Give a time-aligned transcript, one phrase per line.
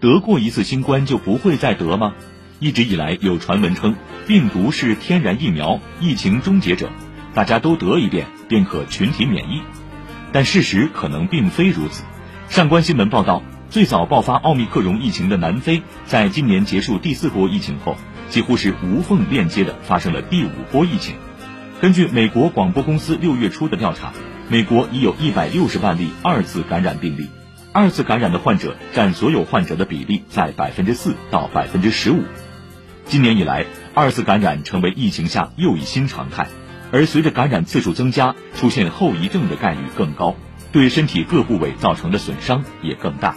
[0.00, 2.14] 得过一次新冠就不会再得吗？
[2.60, 3.96] 一直以来有传闻称
[4.28, 6.88] 病毒是天然疫苗、疫情终结者，
[7.34, 9.60] 大家都得一遍便可群体免疫。
[10.32, 12.04] 但事实可能并非如此。
[12.48, 17.96] 上官新闻报道，最早爆发奥密克戎疫情的南非，在今年结束第四波疫情后，
[18.28, 21.16] 几乎是无缝链接的发生了第五波疫情。
[21.80, 24.12] 根据美国广播公司六月初的调查，
[24.48, 27.28] 美国已有一百六十万例二次感染病例，
[27.72, 32.22] 二次感染的患者占所有患者的比例在百分之四到百分之十五。
[33.04, 36.48] 今年以来，二次感染成为疫情下又一新常态，
[36.92, 40.34] 而随着感染次数增加，出现后遗症的概率更高，
[40.72, 43.36] 对身体各部位造成的损伤也更大。